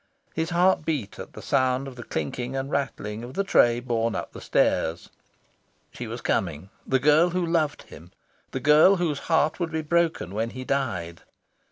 His 0.33 0.49
heart 0.49 0.83
beat 0.83 1.19
at 1.19 1.43
sound 1.43 1.87
of 1.87 1.95
the 1.95 2.01
clinking 2.01 2.55
and 2.55 2.71
rattling 2.71 3.23
of 3.23 3.35
the 3.35 3.43
tray 3.43 3.79
borne 3.79 4.15
up 4.15 4.31
the 4.33 4.41
stairs. 4.41 5.11
She 5.91 6.07
was 6.07 6.21
coming, 6.21 6.71
the 6.87 6.97
girl 6.97 7.29
who 7.29 7.45
loved 7.45 7.83
him, 7.83 8.09
the 8.49 8.59
girl 8.59 8.95
whose 8.95 9.19
heart 9.29 9.59
would 9.59 9.71
be 9.71 9.83
broken 9.83 10.33
when 10.33 10.49
he 10.49 10.63
died. 10.65 11.21